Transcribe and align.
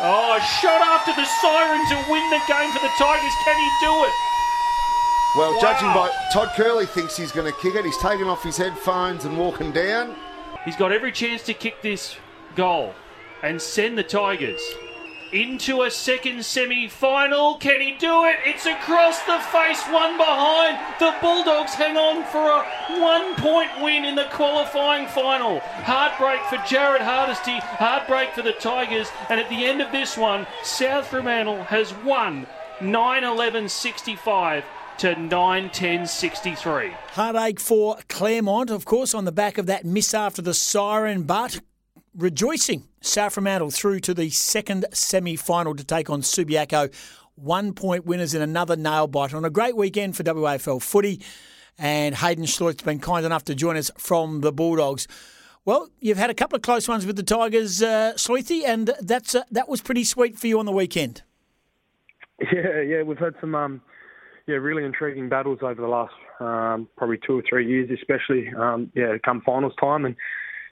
Oh, 0.00 0.36
a 0.36 0.40
shot 0.40 0.80
after 0.80 1.12
the 1.12 1.24
siren 1.40 1.84
to 1.88 2.10
win 2.10 2.30
the 2.30 2.40
game 2.48 2.70
for 2.72 2.78
the 2.80 2.92
Tigers. 2.98 3.32
Can 3.44 3.56
he 3.56 3.70
do 3.86 4.04
it? 4.04 4.12
Well, 5.36 5.54
Wow. 5.54 5.60
judging 5.60 5.88
by 5.92 6.10
Todd 6.32 6.50
Curley 6.56 6.86
thinks 6.86 7.16
he's 7.16 7.32
going 7.32 7.50
to 7.50 7.58
kick 7.60 7.74
it. 7.74 7.84
He's 7.84 7.98
taken 7.98 8.26
off 8.28 8.42
his 8.42 8.56
headphones 8.56 9.24
and 9.24 9.36
walking 9.38 9.70
down. 9.72 10.14
He's 10.64 10.76
got 10.76 10.92
every 10.92 11.12
chance 11.12 11.42
to 11.44 11.54
kick 11.54 11.82
this 11.82 12.16
goal 12.56 12.94
and 13.42 13.60
send 13.60 13.98
the 13.98 14.02
Tigers 14.02 14.60
into 15.32 15.82
a 15.82 15.90
second 15.90 16.44
semi 16.44 16.88
final. 16.88 17.56
Can 17.56 17.80
he 17.80 17.92
do 17.92 18.24
it? 18.24 18.36
It's 18.44 18.66
across 18.66 19.22
the 19.22 19.38
face, 19.38 19.82
one 19.88 20.18
behind. 20.18 20.78
The 21.00 21.14
Bulldogs 21.20 21.74
hang 21.74 21.96
on 21.96 22.24
for 22.24 22.38
a 22.38 23.00
one 23.00 23.34
point 23.36 23.70
win 23.82 24.04
in 24.04 24.14
the 24.14 24.28
qualifying 24.30 25.08
final. 25.08 25.60
Heartbreak 25.60 26.42
for 26.44 26.62
Jared 26.68 27.02
Hardisty, 27.02 27.58
heartbreak 27.60 28.34
for 28.34 28.42
the 28.42 28.52
Tigers. 28.52 29.08
And 29.30 29.40
at 29.40 29.48
the 29.48 29.64
end 29.64 29.80
of 29.80 29.90
this 29.90 30.16
one, 30.16 30.46
South 30.62 31.06
Fremantle 31.06 31.64
has 31.64 31.94
won 32.04 32.46
9 32.80 33.24
11 33.24 33.68
65 33.68 34.64
to 34.98 35.16
9 35.16 35.70
10 35.70 36.06
63. 36.06 36.90
Heartache 37.12 37.60
for 37.60 37.96
Claremont, 38.08 38.70
of 38.70 38.84
course, 38.84 39.14
on 39.14 39.24
the 39.24 39.32
back 39.32 39.56
of 39.56 39.66
that 39.66 39.86
miss 39.86 40.12
after 40.12 40.42
the 40.42 40.54
siren, 40.54 41.22
but 41.22 41.60
rejoicing. 42.14 42.84
South 43.02 43.34
Fremantle 43.34 43.70
through 43.70 44.00
to 44.00 44.14
the 44.14 44.30
second 44.30 44.86
semi 44.92 45.36
final 45.36 45.74
to 45.74 45.84
take 45.84 46.08
on 46.08 46.22
Subiaco. 46.22 46.92
One 47.34 47.72
point 47.74 48.06
winners 48.06 48.34
in 48.34 48.42
another 48.42 48.76
nail 48.76 49.06
biter 49.06 49.36
on 49.36 49.44
a 49.44 49.50
great 49.50 49.76
weekend 49.76 50.16
for 50.16 50.22
WAFL 50.22 50.80
footy. 50.80 51.20
And 51.78 52.14
Haiden 52.14 52.44
Schloithe's 52.44 52.82
been 52.82 53.00
kind 53.00 53.26
enough 53.26 53.44
to 53.44 53.54
join 53.54 53.76
us 53.76 53.90
from 53.98 54.40
the 54.40 54.52
Bulldogs. 54.52 55.08
Well, 55.64 55.88
you've 56.00 56.18
had 56.18 56.30
a 56.30 56.34
couple 56.34 56.56
of 56.56 56.62
close 56.62 56.88
ones 56.88 57.06
with 57.06 57.16
the 57.16 57.22
Tigers, 57.22 57.82
uh, 57.82 58.14
Sleuthy, 58.16 58.64
and 58.64 58.90
that's 59.00 59.34
uh, 59.34 59.44
that 59.52 59.68
was 59.68 59.80
pretty 59.80 60.04
sweet 60.04 60.38
for 60.38 60.46
you 60.46 60.58
on 60.58 60.66
the 60.66 60.72
weekend. 60.72 61.22
Yeah, 62.52 62.80
yeah, 62.80 63.02
we've 63.02 63.18
had 63.18 63.34
some 63.40 63.54
um, 63.54 63.80
yeah 64.48 64.56
really 64.56 64.84
intriguing 64.84 65.28
battles 65.28 65.60
over 65.62 65.80
the 65.80 65.86
last 65.86 66.14
um, 66.40 66.88
probably 66.96 67.20
two 67.24 67.38
or 67.38 67.42
three 67.48 67.68
years, 67.68 67.88
especially 67.90 68.52
um, 68.58 68.90
yeah 68.96 69.16
come 69.24 69.42
finals 69.42 69.74
time, 69.80 70.04
and 70.04 70.16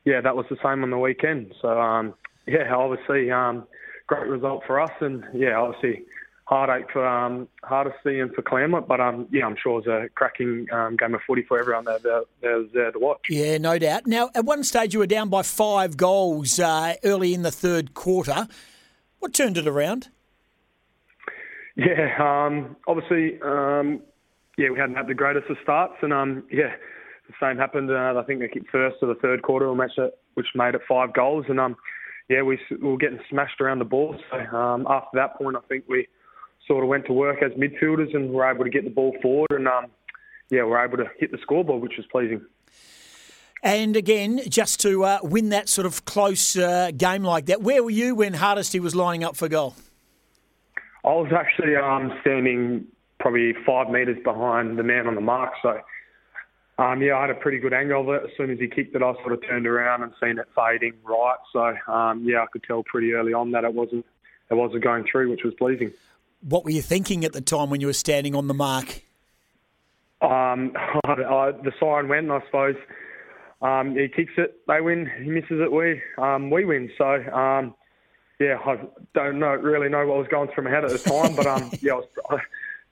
yeah 0.05 0.21
that 0.21 0.37
was 0.37 0.47
the 0.51 0.57
same 0.63 0.83
on 0.83 0.91
the 0.91 0.99
weekend. 0.99 1.55
So 1.61 1.81
um, 1.81 2.15
yeah, 2.47 2.75
obviously 2.75 3.31
um, 3.31 3.67
great 4.07 4.29
result 4.29 4.63
for 4.67 4.81
us, 4.81 4.93
and 5.01 5.25
yeah 5.35 5.59
obviously 5.59 6.05
heartache 6.45 6.91
for 6.93 7.07
um, 7.07 7.47
Hardisty 7.63 8.21
and 8.21 8.35
for 8.35 8.43
Claremont, 8.43 8.89
but 8.89 9.01
um, 9.01 9.29
yeah 9.31 9.47
I'm 9.47 9.57
sure 9.63 9.79
it 9.79 9.87
was 9.87 10.05
a 10.05 10.09
cracking 10.15 10.67
um, 10.73 10.97
game 10.97 11.15
of 11.15 11.21
footy 11.27 11.43
for 11.43 11.61
everyone 11.61 11.85
that, 11.85 12.03
that, 12.03 12.25
that 12.43 12.51
was 12.51 12.69
there 12.75 12.91
to 12.91 12.99
watch. 12.99 13.21
Yeah, 13.29 13.59
no 13.59 13.79
doubt. 13.79 14.07
Now, 14.07 14.31
at 14.35 14.45
one 14.45 14.65
stage, 14.65 14.93
you 14.93 14.99
were 14.99 15.07
down 15.07 15.29
by 15.29 15.43
five 15.43 15.97
goals 15.97 16.59
uh, 16.59 16.95
early 17.05 17.35
in 17.35 17.43
the 17.43 17.53
third 17.53 17.95
quarter. 17.95 18.49
What 19.21 19.33
turned 19.33 19.59
it 19.59 19.69
around? 19.69 20.09
Yeah, 21.77 22.17
um, 22.19 22.77
obviously, 22.89 23.41
um, 23.43 24.03
yeah, 24.59 24.71
we 24.71 24.79
hadn't 24.79 24.97
had 24.97 25.07
the 25.07 25.15
greatest 25.15 25.49
of 25.49 25.57
starts, 25.63 25.95
and 26.03 26.13
um, 26.13 26.43
yeah, 26.51 26.75
the 27.31 27.47
same 27.47 27.57
happened. 27.57 27.91
Uh, 27.91 28.15
I 28.19 28.23
think 28.25 28.41
they 28.41 28.49
kicked 28.49 28.71
first 28.71 28.97
of 29.03 29.09
the 29.09 29.15
third 29.17 29.43
quarter, 29.43 29.73
which, 29.73 29.93
uh, 29.99 30.09
which 30.35 30.47
made 30.55 30.75
it 30.75 30.83
five 30.89 31.13
goals, 31.13 31.47
and 31.49 31.61
um, 31.61 31.77
yeah, 32.29 32.43
we, 32.43 32.59
we 32.71 32.89
were 32.89 32.97
getting 32.97 33.21
smashed 33.29 33.61
around 33.61 33.79
the 33.79 33.85
ball. 33.85 34.17
So 34.31 34.57
um, 34.57 34.87
after 34.89 35.11
that 35.15 35.37
point, 35.37 35.57
I 35.57 35.61
think 35.69 35.85
we 35.89 36.07
sort 36.67 36.85
of 36.85 36.89
went 36.89 37.07
to 37.07 37.13
work 37.13 37.43
as 37.43 37.53
midfielders 37.53 38.15
and 38.15 38.31
were 38.31 38.49
able 38.49 38.65
to 38.65 38.71
get 38.71 38.85
the 38.85 38.91
ball 38.91 39.17
forward, 39.21 39.51
and 39.51 39.67
um, 39.67 39.87
yeah, 40.51 40.63
we 40.65 40.71
were 40.71 40.85
able 40.85 40.99
to 40.99 41.07
hit 41.19 41.33
the 41.33 41.39
scoreboard, 41.43 41.83
which 41.83 41.97
was 41.97 42.07
pleasing. 42.11 42.45
And 43.63 43.95
again, 43.95 44.41
just 44.49 44.81
to 44.81 45.05
uh, 45.05 45.19
win 45.23 45.51
that 45.51 45.69
sort 45.69 45.87
of 45.87 46.05
close 46.07 46.57
uh, 46.57 46.93
game 46.97 47.23
like 47.23 47.47
that, 47.47 47.61
where 47.61 47.83
were 47.83 47.91
you 47.91 48.15
when 48.15 48.33
Hardisty 48.35 48.81
was 48.81 48.95
lining 48.95 49.23
up 49.23 49.37
for 49.37 49.49
goal? 49.49 49.75
I 51.05 51.09
was 51.09 51.33
actually 51.35 51.77
um, 51.77 52.13
standing 52.23 52.87
probably 53.19 53.55
five 53.67 53.91
metres 53.91 54.19
behind 54.25 54.79
the 54.79 54.83
man 54.83 55.07
on 55.07 55.15
the 55.15 55.21
mark. 55.21 55.53
So, 55.63 55.79
um, 56.81 57.03
yeah, 57.03 57.19
I 57.19 57.23
had 57.23 57.31
a 57.31 57.35
pretty 57.35 57.59
good 57.59 57.75
angle 57.75 58.01
of 58.01 58.09
it. 58.09 58.31
As 58.31 58.37
soon 58.39 58.51
as 58.51 58.59
he 58.59 58.67
kicked 58.67 58.97
it, 58.97 59.03
I 59.03 59.13
sort 59.21 59.35
of 59.35 59.47
turned 59.47 59.67
around 59.67 60.03
and 60.03 60.13
seen 60.19 60.39
it 60.39 60.49
fading 60.55 60.95
right. 61.05 61.37
So, 61.53 61.93
um, 61.93 62.25
yeah, 62.25 62.43
I 62.43 62.47
could 62.51 62.63
tell 62.63 62.83
pretty 62.85 63.13
early 63.13 63.35
on 63.35 63.51
that 63.51 63.65
it 63.65 63.75
wasn't 63.75 64.07
it 64.51 64.55
wasn't 64.55 64.83
going 64.83 65.05
through, 65.05 65.31
which 65.31 65.45
was 65.45 65.53
pleasing. 65.55 65.93
What 66.41 66.65
were 66.65 66.71
you 66.71 66.81
thinking 66.81 67.25
at 67.27 67.35
the 67.35 67.43
time 67.43 67.69
when 67.69 67.83
you 67.83 67.87
were 67.87 67.93
standing 67.93 68.35
on 68.35 68.49
the 68.49 68.55
mark? 68.55 69.03
Um, 70.23 70.73
I, 71.05 71.13
I, 71.13 71.53
the 71.53 71.73
siren 71.79 72.09
went, 72.09 72.31
I 72.31 72.41
suppose 72.47 72.77
um, 73.61 73.95
he 73.95 74.09
kicks 74.09 74.33
it, 74.39 74.57
they 74.67 74.81
win. 74.81 75.09
He 75.23 75.29
misses 75.29 75.61
it, 75.61 75.71
we 75.71 76.01
um, 76.17 76.49
we 76.49 76.65
win. 76.65 76.91
So 76.97 77.05
um, 77.05 77.75
yeah, 78.39 78.57
I 78.65 78.79
don't 79.13 79.39
know 79.39 79.55
really 79.55 79.91
know 79.91 80.07
what 80.07 80.17
was 80.17 80.29
going 80.29 80.49
through 80.55 80.65
my 80.65 80.71
head 80.71 80.87
at 80.87 80.91
the 80.91 80.99
time, 80.99 81.37
but 81.37 81.47
um, 81.47 81.71
yeah, 81.83 81.93
I 81.93 81.97
was, 81.97 82.07
I, 82.31 82.37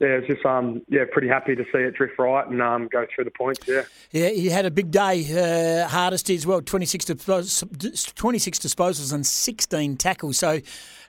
yeah, 0.00 0.08
it 0.08 0.20
was 0.20 0.26
just 0.28 0.46
um, 0.46 0.82
yeah, 0.88 1.04
pretty 1.10 1.28
happy 1.28 1.56
to 1.56 1.64
see 1.64 1.78
it 1.78 1.94
drift 1.94 2.18
right 2.18 2.46
and 2.46 2.62
um, 2.62 2.88
go 2.88 3.04
through 3.12 3.24
the 3.24 3.30
points. 3.32 3.66
Yeah. 3.66 3.82
Yeah, 4.12 4.28
he 4.28 4.48
had 4.48 4.64
a 4.64 4.70
big 4.70 4.90
day, 4.90 5.24
uh, 5.24 5.88
Hardisty 5.88 6.36
as 6.36 6.46
well, 6.46 6.60
26, 6.60 7.04
dispos- 7.06 8.14
26 8.14 8.58
disposals 8.60 9.12
and 9.12 9.26
16 9.26 9.96
tackles. 9.96 10.38
So 10.38 10.60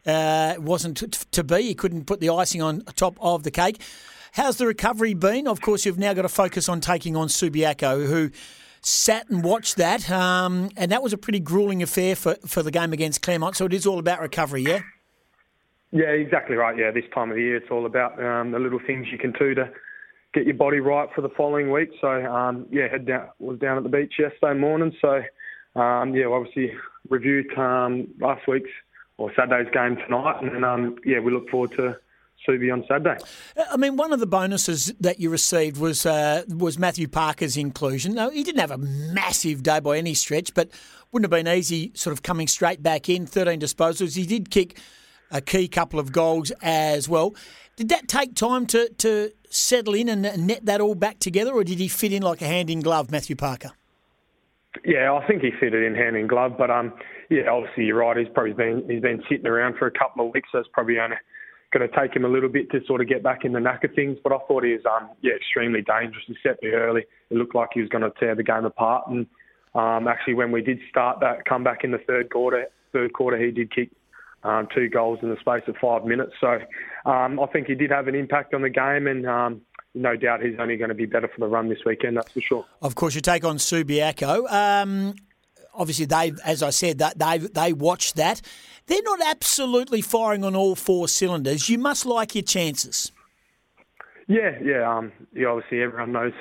uh, 0.08 0.54
it 0.56 0.62
wasn't 0.62 0.98
t- 0.98 1.08
to 1.32 1.44
be. 1.44 1.62
He 1.64 1.76
couldn't 1.76 2.06
put 2.06 2.20
the 2.20 2.30
icing 2.30 2.62
on 2.62 2.82
top 2.96 3.18
of 3.22 3.44
the 3.44 3.52
cake. 3.52 3.80
How's 4.32 4.58
the 4.58 4.66
recovery 4.66 5.14
been? 5.14 5.48
Of 5.48 5.62
course, 5.62 5.86
you've 5.86 6.00
now 6.00 6.14
got 6.14 6.24
to 6.24 6.30
focus 6.30 6.70
on 6.70 6.82
taking 6.82 7.16
on 7.16 7.28
Subiaco, 7.28 8.08
who 8.08 8.32
sat 8.82 9.30
and 9.30 9.44
watched 9.44 9.76
that, 9.76 10.10
um, 10.10 10.70
and 10.78 10.92
that 10.92 11.04
was 11.04 11.14
a 11.14 11.18
pretty 11.18 11.40
grueling 11.40 11.84
affair 11.84 12.16
for, 12.16 12.36
for 12.46 12.64
the 12.64 12.72
game 12.72 12.94
against 12.94 13.22
Claremont. 13.22 13.56
So 13.56 13.66
it 13.66 13.74
is 13.74 13.86
all 13.86 14.00
about 14.00 14.22
recovery, 14.22 14.64
yeah? 14.64 14.82
Yeah, 15.92 16.10
exactly 16.10 16.56
right. 16.56 16.78
Yeah, 16.78 16.92
this 16.92 17.06
time 17.14 17.32
of 17.32 17.36
the 17.36 17.42
year, 17.42 17.58
it's 17.58 17.72
all 17.72 17.86
about 17.86 18.24
um, 18.24 18.52
the 18.52 18.60
little 18.60 18.80
things 18.86 19.08
you 19.12 19.18
can 19.18 19.32
do 19.32 19.56
to 19.56 19.72
get 20.34 20.46
your 20.46 20.56
body 20.56 20.80
right 20.80 21.10
for 21.16 21.22
the 21.22 21.30
following 21.30 21.72
week. 21.72 21.90
So, 22.00 22.08
um, 22.08 22.68
yeah, 22.72 22.88
head 22.88 23.06
down 23.08 23.30
was 23.40 23.60
down 23.60 23.78
at 23.78 23.84
the 23.84 23.90
beach 23.90 24.14
yesterday 24.20 24.60
morning. 24.60 24.96
So, 25.02 25.24
um, 25.80 26.14
yeah, 26.14 26.26
obviously 26.26 26.74
reviewed 27.10 27.58
um, 27.58 28.08
last 28.20 28.48
week's 28.48 28.70
or 29.18 29.34
Saturday's 29.36 29.72
game 29.74 29.98
tonight, 29.98 30.42
and 30.42 30.56
then, 30.56 30.64
um, 30.64 30.96
yeah, 31.04 31.20
we 31.20 31.32
look 31.32 31.50
forward 31.50 31.72
to 31.72 31.98
Subi 32.48 32.72
on 32.72 32.86
Saturday. 32.88 33.18
I 33.70 33.76
mean, 33.76 33.98
one 33.98 34.14
of 34.14 34.22
the 34.22 34.28
bonuses 34.28 34.94
that 35.02 35.20
you 35.20 35.30
received 35.30 35.78
was 35.78 36.06
uh, 36.06 36.44
was 36.48 36.80
Matthew 36.80 37.08
Parker's 37.08 37.58
inclusion. 37.58 38.14
Now, 38.14 38.30
he 38.30 38.44
didn't 38.44 38.62
have 38.62 38.72
a 38.72 38.78
massive 38.78 39.64
day 39.64 39.80
by 39.80 39.98
any 39.98 40.14
stretch, 40.14 40.54
but 40.54 40.70
wouldn't 41.12 41.32
have 41.32 41.44
been 41.44 41.52
easy 41.52 41.92
sort 41.96 42.14
of 42.14 42.24
coming 42.24 42.48
straight 42.48 42.82
back 42.82 43.10
in, 43.10 43.26
13 43.26 43.60
disposals. 43.60 44.16
He 44.16 44.26
did 44.26 44.50
kick 44.52 44.80
a 45.32 45.42
key 45.42 45.68
couple 45.68 46.00
of 46.00 46.12
goals 46.12 46.52
as 46.62 47.08
well. 47.08 47.36
Did 47.76 47.90
that 47.90 48.08
take 48.08 48.36
time 48.36 48.66
to, 48.68 48.90
to 48.90 49.32
settle 49.50 49.94
in 49.94 50.10
and 50.10 50.48
net 50.48 50.66
that 50.66 50.82
all 50.82 50.96
back 50.96 51.20
together, 51.20 51.54
or 51.54 51.64
did 51.64 51.80
he 51.80 51.88
fit 51.88 52.12
in 52.12 52.24
like 52.24 52.42
a 52.42 52.48
hand 52.48 52.70
in 52.70 52.82
glove, 52.82 53.12
Matthew 53.12 53.36
Parker? 53.36 53.72
Yeah, 54.86 55.14
I 55.14 55.26
think 55.28 55.42
he 55.42 55.52
fitted 55.60 55.84
in 55.84 55.96
hand 55.96 56.16
in 56.16 56.28
glove, 56.28 56.54
but 56.58 56.70
um, 56.70 56.94
yeah, 57.30 57.50
obviously 57.50 57.86
you're 57.86 57.98
right. 57.98 58.16
He's 58.18 58.28
probably 58.34 58.54
been 58.54 58.84
he's 58.88 59.02
been 59.02 59.24
sitting 59.30 59.48
around 59.48 59.78
for 59.78 59.88
a 59.88 59.92
couple 59.92 60.28
of 60.28 60.34
weeks, 60.34 60.50
so 60.52 60.60
it's 60.60 60.70
probably 60.72 61.00
only 61.00 61.18
going 61.72 61.88
to 61.88 61.96
take 61.96 62.16
him 62.16 62.26
a 62.26 62.28
little 62.28 62.50
bit 62.50 62.70
to 62.72 62.80
sort 62.86 63.02
of 63.02 63.08
get 63.08 63.22
back 63.22 63.46
in 63.46 63.54
the 63.54 63.60
knack 63.60 63.84
of 63.84 63.94
things. 63.94 64.18
But 64.24 64.34
I 64.34 64.38
thought 64.48 64.64
he 64.64 64.74
was 64.74 64.82
um, 64.86 65.10
yeah 65.22 65.34
extremely 65.34 65.82
dangerous. 65.82 66.24
He 66.28 66.36
set 66.44 66.62
me 66.62 66.70
early. 66.70 67.06
It 67.30 67.38
looked 67.38 67.56
like 67.56 67.70
he 67.74 67.82
was 67.82 67.90
going 67.90 68.04
to 68.04 68.12
tear 68.20 68.36
the 68.36 68.44
game 68.44 68.66
apart. 68.66 69.08
And 69.08 69.26
um, 69.76 70.08
actually, 70.08 70.36
when 70.36 70.52
we 70.52 70.62
did 70.62 70.80
start 70.90 71.20
that 71.22 71.46
comeback 71.46 71.84
in 71.84 71.92
the 71.92 72.00
third 72.08 72.30
quarter, 72.32 72.68
third 72.94 73.14
quarter 73.14 73.44
he 73.44 73.52
did 73.52 73.74
kick 73.74 73.90
um, 74.44 74.68
two 74.74 74.90
goals 74.90 75.20
in 75.22 75.30
the 75.30 75.38
space 75.40 75.64
of 75.68 75.76
five 75.78 76.06
minutes. 76.06 76.34
So 76.40 76.60
um, 77.06 77.40
I 77.40 77.46
think 77.48 77.68
he 77.68 77.76
did 77.76 77.92
have 77.92 78.08
an 78.08 78.16
impact 78.16 78.54
on 78.54 78.62
the 78.62 78.70
game, 78.70 79.08
and 79.08 79.28
um, 79.28 79.62
no 79.94 80.16
doubt 80.16 80.42
he's 80.42 80.56
only 80.60 80.78
going 80.78 80.90
to 80.90 80.96
be 80.96 81.06
better 81.06 81.28
for 81.28 81.40
the 81.40 81.48
run 81.48 81.70
this 81.70 81.80
weekend. 81.86 82.18
That's 82.18 82.32
for 82.32 82.42
sure. 82.42 82.66
Of 82.82 82.96
course, 82.96 83.16
you 83.16 83.22
take 83.22 83.44
on 83.44 83.58
Subiaco. 83.58 84.52
Um, 84.52 85.16
obviously, 85.74 86.06
they, 86.06 86.34
as 86.46 86.64
I 86.64 86.70
said, 86.70 87.00
that 87.00 87.20
they 87.20 87.38
they 87.38 87.74
watched 87.74 88.16
that. 88.16 88.42
They're 88.88 89.04
not 89.04 89.20
absolutely 89.22 90.02
firing 90.02 90.44
on 90.44 90.56
all 90.56 90.76
four 90.76 91.08
cylinders. 91.08 91.70
You 91.70 91.78
must 91.78 92.06
like 92.06 92.34
your 92.34 92.44
chances. 92.44 93.12
Yeah, 94.28 94.58
yeah. 94.64 94.98
Um, 94.98 95.12
yeah, 95.34 95.48
obviously 95.48 95.82
everyone 95.82 96.12
knows 96.12 96.34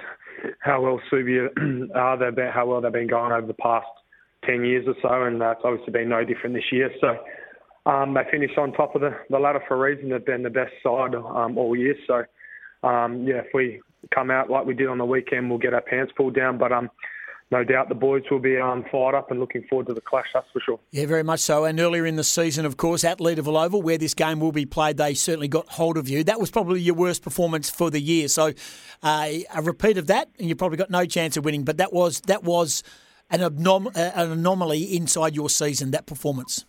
how 0.60 0.82
well 0.82 1.00
Subia 1.10 1.48
are. 1.94 2.16
They've 2.16 2.34
been, 2.34 2.48
how 2.52 2.66
well 2.66 2.80
they've 2.80 2.92
been 2.92 3.06
going 3.06 3.32
over 3.32 3.46
the 3.46 3.54
past 3.54 3.86
ten 4.44 4.64
years 4.64 4.86
or 4.86 4.94
so, 5.02 5.22
and 5.24 5.40
that's 5.40 5.60
obviously 5.64 5.92
been 5.92 6.08
no 6.08 6.24
different 6.24 6.54
this 6.54 6.70
year. 6.70 6.90
So 7.00 7.16
um, 7.88 8.14
they 8.14 8.20
finished 8.30 8.58
on 8.58 8.72
top 8.72 8.94
of 8.94 9.00
the, 9.00 9.16
the 9.30 9.38
ladder 9.38 9.62
for 9.66 9.74
a 9.74 9.90
reason. 9.90 10.10
They've 10.10 10.24
been 10.24 10.42
the 10.42 10.50
best 10.50 10.72
side 10.82 11.14
um, 11.14 11.56
all 11.56 11.74
year. 11.74 11.96
So 12.06 12.24
um, 12.86 13.26
yeah, 13.26 13.36
if 13.36 13.46
we 13.54 13.80
come 14.14 14.30
out 14.30 14.50
like 14.50 14.66
we 14.66 14.74
did 14.74 14.88
on 14.88 14.98
the 14.98 15.06
weekend, 15.06 15.48
we'll 15.48 15.58
get 15.58 15.72
our 15.72 15.80
pants 15.80 16.12
pulled 16.14 16.34
down. 16.34 16.58
But 16.58 16.70
um, 16.70 16.90
no 17.50 17.64
doubt 17.64 17.88
the 17.88 17.94
boys 17.94 18.24
will 18.30 18.40
be 18.40 18.58
um, 18.58 18.84
fired 18.92 19.14
up 19.14 19.30
and 19.30 19.40
looking 19.40 19.62
forward 19.70 19.86
to 19.86 19.94
the 19.94 20.02
clash. 20.02 20.26
That's 20.34 20.46
for 20.52 20.60
sure. 20.60 20.78
Yeah, 20.90 21.06
very 21.06 21.22
much 21.22 21.40
so. 21.40 21.64
And 21.64 21.80
earlier 21.80 22.04
in 22.04 22.16
the 22.16 22.24
season, 22.24 22.66
of 22.66 22.76
course, 22.76 23.04
at 23.04 23.20
Leederville 23.20 23.64
Oval, 23.64 23.80
where 23.80 23.96
this 23.96 24.12
game 24.12 24.38
will 24.38 24.52
be 24.52 24.66
played, 24.66 24.98
they 24.98 25.14
certainly 25.14 25.48
got 25.48 25.66
hold 25.68 25.96
of 25.96 26.10
you. 26.10 26.22
That 26.24 26.38
was 26.38 26.50
probably 26.50 26.82
your 26.82 26.94
worst 26.94 27.22
performance 27.22 27.70
for 27.70 27.90
the 27.90 28.00
year. 28.00 28.28
So 28.28 28.52
uh, 29.02 29.28
a 29.54 29.62
repeat 29.62 29.96
of 29.96 30.08
that, 30.08 30.28
and 30.38 30.46
you've 30.48 30.58
probably 30.58 30.76
got 30.76 30.90
no 30.90 31.06
chance 31.06 31.38
of 31.38 31.44
winning. 31.46 31.64
But 31.64 31.78
that 31.78 31.92
was 31.92 32.20
that 32.22 32.44
was 32.44 32.82
an, 33.30 33.42
uh, 33.42 33.90
an 33.94 34.30
anomaly 34.30 34.94
inside 34.94 35.34
your 35.34 35.48
season. 35.48 35.92
That 35.92 36.04
performance. 36.04 36.66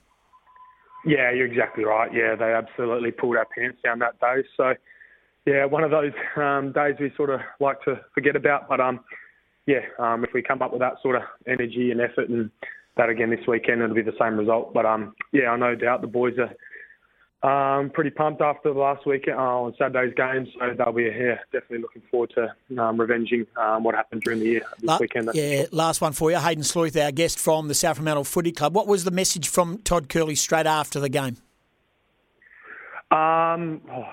Yeah, 1.06 1.32
you're 1.32 1.48
exactly 1.48 1.86
right. 1.86 2.12
Yeah, 2.14 2.36
they 2.36 2.54
absolutely 2.54 3.12
pulled 3.12 3.38
our 3.38 3.48
pants 3.58 3.80
down 3.84 4.00
that 4.00 4.20
day. 4.20 4.44
So, 4.58 4.74
yeah, 5.46 5.66
one 5.66 5.84
of 5.84 5.92
those 5.92 6.12
um, 6.36 6.74
days 6.74 6.96
we 7.00 7.12
sort 7.16 7.30
of 7.30 7.40
like 7.60 7.82
to 7.84 8.02
forget 8.14 8.36
about. 8.36 8.68
But 8.68 8.80
um, 8.82 9.00
yeah, 9.66 9.82
um, 9.98 10.24
if 10.24 10.32
we 10.34 10.42
come 10.42 10.62
up 10.62 10.72
with 10.72 10.82
that 10.82 10.96
sort 11.02 11.16
of 11.16 11.22
energy 11.48 11.92
and 11.92 12.02
effort 12.02 12.30
and 12.30 12.52
that 12.98 13.10
again 13.10 13.30
this 13.30 13.48
weekend, 13.48 13.82
it'll 13.82 13.96
be 13.96 14.02
the 14.02 14.12
same 14.20 14.38
result. 14.38 14.74
But 14.74 14.86
um, 14.86 15.14
yeah, 15.32 15.50
I 15.50 15.58
no 15.58 15.76
doubt 15.76 16.02
the 16.02 16.08
boys 16.08 16.34
are 16.38 16.52
um, 17.42 17.90
pretty 17.90 18.10
pumped 18.10 18.42
after 18.42 18.74
the 18.74 18.80
last 18.80 19.06
weekend 19.06 19.38
uh, 19.38 19.42
on 19.42 19.74
Saturday's 19.78 20.14
game, 20.14 20.46
so 20.60 20.74
they'll 20.78 20.92
be 20.92 21.04
here. 21.04 21.40
Definitely 21.54 21.80
looking 21.80 22.02
forward 22.12 22.34
to 22.36 22.82
um, 22.82 23.00
revenging 23.00 23.48
um, 23.56 23.84
what 23.84 23.96
happened 23.96 24.24
during 24.24 24.40
the 24.40 24.46
year 24.46 24.62
this 24.80 24.88
La- 24.88 24.98
weekend. 25.00 25.30
Yeah, 25.34 25.66
last 25.72 26.02
one 26.02 26.12
for 26.12 26.32
you, 26.32 26.38
Haiden 26.38 26.60
Schloithe, 26.60 27.02
our 27.02 27.12
guest 27.12 27.40
from 27.40 27.70
the 27.70 27.74
South 27.74 27.96
Fremantle 27.96 28.26
Footy 28.26 28.52
Club. 28.52 28.76
What 28.76 28.88
was 28.88 29.06
the 29.06 29.12
message 29.12 29.48
from 29.48 29.78
Todd 29.80 30.10
Curley 30.10 30.36
straight 30.36 30.66
after 30.66 31.00
the 31.00 31.08
game? 31.08 31.38
Um, 33.12 33.82
oh, 33.90 34.06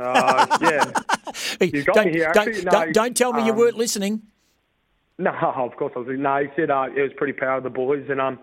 uh, 0.00 0.58
yeah, 0.62 0.84
you 1.60 1.82
got 1.82 1.96
don't, 1.96 2.06
me 2.06 2.12
here. 2.12 2.30
Don't, 2.32 2.64
no, 2.64 2.70
don't, 2.70 2.92
don't, 2.94 3.16
tell 3.16 3.32
me 3.32 3.44
you 3.44 3.52
um, 3.52 3.58
weren't 3.58 3.76
listening. 3.76 4.22
No, 5.18 5.30
of 5.56 5.74
course 5.76 5.92
I 5.96 5.98
was. 5.98 6.08
No, 6.08 6.36
he 6.36 6.48
said 6.54 6.70
uh, 6.70 6.86
it 6.94 7.02
was 7.02 7.12
pretty 7.16 7.32
proud 7.32 7.58
of 7.58 7.64
the 7.64 7.70
boys, 7.70 8.06
and 8.08 8.20
um, 8.20 8.38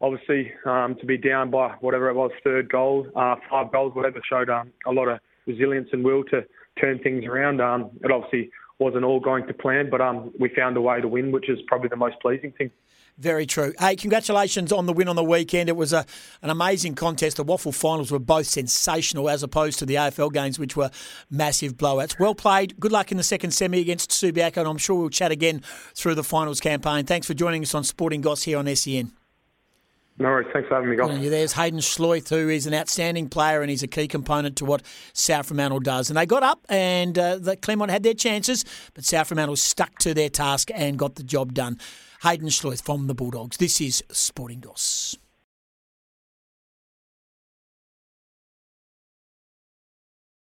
obviously 0.00 0.52
um, 0.64 0.96
to 1.00 1.06
be 1.06 1.16
down 1.16 1.50
by 1.50 1.74
whatever 1.80 2.08
it 2.08 2.14
was, 2.14 2.30
third 2.42 2.70
goal, 2.70 3.06
uh, 3.14 3.36
five 3.48 3.72
goals, 3.72 3.94
whatever, 3.94 4.20
showed 4.28 4.50
um, 4.50 4.72
a 4.86 4.92
lot 4.92 5.08
of 5.08 5.20
resilience 5.46 5.88
and 5.92 6.04
will 6.04 6.24
to 6.24 6.44
turn 6.80 6.98
things 7.00 7.24
around. 7.24 7.60
Um, 7.60 7.90
it 8.02 8.10
obviously 8.10 8.50
wasn't 8.78 9.04
all 9.04 9.20
going 9.20 9.46
to 9.46 9.54
plan, 9.54 9.90
but 9.90 10.00
um, 10.00 10.32
we 10.38 10.48
found 10.48 10.76
a 10.76 10.80
way 10.80 11.00
to 11.00 11.08
win, 11.08 11.32
which 11.32 11.48
is 11.48 11.58
probably 11.66 11.88
the 11.88 11.96
most 11.96 12.16
pleasing 12.20 12.52
thing. 12.52 12.70
Very 13.18 13.44
true. 13.44 13.74
Hey, 13.78 13.96
congratulations 13.96 14.72
on 14.72 14.86
the 14.86 14.94
win 14.94 15.06
on 15.06 15.16
the 15.16 15.24
weekend. 15.24 15.68
It 15.68 15.76
was 15.76 15.92
a, 15.92 16.06
an 16.40 16.48
amazing 16.48 16.94
contest. 16.94 17.36
The 17.36 17.44
WAFL 17.44 17.74
finals 17.74 18.10
were 18.10 18.18
both 18.18 18.46
sensational 18.46 19.28
as 19.28 19.42
opposed 19.42 19.78
to 19.80 19.86
the 19.86 19.96
AFL 19.96 20.32
games, 20.32 20.58
which 20.58 20.74
were 20.74 20.90
massive 21.28 21.76
blowouts. 21.76 22.18
Well 22.18 22.34
played. 22.34 22.80
Good 22.80 22.92
luck 22.92 23.10
in 23.10 23.18
the 23.18 23.22
second 23.22 23.50
semi 23.50 23.80
against 23.80 24.10
Subiaco, 24.10 24.58
and 24.58 24.68
I'm 24.68 24.78
sure 24.78 24.96
we'll 24.96 25.10
chat 25.10 25.32
again 25.32 25.60
through 25.94 26.14
the 26.14 26.24
finals 26.24 26.60
campaign. 26.60 27.04
Thanks 27.04 27.26
for 27.26 27.34
joining 27.34 27.62
us 27.62 27.74
on 27.74 27.84
Sporting 27.84 28.22
Goss 28.22 28.44
here 28.44 28.56
on 28.56 28.74
SEN. 28.74 29.12
No 30.20 30.28
worries. 30.28 30.48
Thanks 30.52 30.68
for 30.68 30.74
having 30.74 30.90
me, 30.90 30.96
guys. 30.96 31.30
There's 31.30 31.54
Haiden 31.54 31.80
Schloithe, 31.80 32.28
who 32.28 32.50
is 32.50 32.66
an 32.66 32.74
outstanding 32.74 33.30
player 33.30 33.62
and 33.62 33.70
he's 33.70 33.82
a 33.82 33.86
key 33.86 34.06
component 34.06 34.54
to 34.56 34.66
what 34.66 34.82
South 35.14 35.46
Fremantle 35.46 35.80
does. 35.80 36.10
And 36.10 36.16
they 36.18 36.26
got 36.26 36.42
up 36.42 36.66
and 36.68 37.18
uh, 37.18 37.38
the 37.38 37.56
Claremont 37.56 37.90
had 37.90 38.02
their 38.02 38.12
chances, 38.12 38.66
but 38.92 39.06
South 39.06 39.28
Fremantle 39.28 39.56
stuck 39.56 39.98
to 40.00 40.12
their 40.12 40.28
task 40.28 40.70
and 40.74 40.98
got 40.98 41.14
the 41.14 41.22
job 41.22 41.54
done. 41.54 41.78
Haiden 42.22 42.50
Schloithe 42.50 42.82
from 42.82 43.06
the 43.06 43.14
Bulldogs. 43.14 43.56
This 43.56 43.80
is 43.80 44.04
Sporting 44.10 44.60
Goss. 44.60 45.16